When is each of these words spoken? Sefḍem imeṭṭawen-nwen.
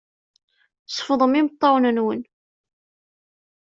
Sefḍem 0.87 1.33
imeṭṭawen-nwen. 1.39 2.21